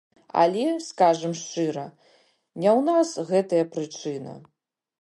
Але, 0.43 0.63
скажам 0.85 1.33
шчыра, 1.41 1.85
не 2.61 2.69
ў 2.77 2.81
нас 2.89 3.07
гэтая 3.31 3.65
прычына. 3.79 4.33